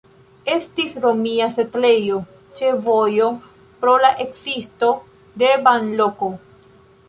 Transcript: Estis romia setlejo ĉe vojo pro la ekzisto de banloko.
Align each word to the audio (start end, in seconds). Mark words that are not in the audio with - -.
Estis 0.51 0.95
romia 1.03 1.49
setlejo 1.57 2.17
ĉe 2.61 2.71
vojo 2.87 3.29
pro 3.85 3.95
la 4.07 4.13
ekzisto 4.27 4.91
de 5.45 5.55
banloko. 5.71 6.35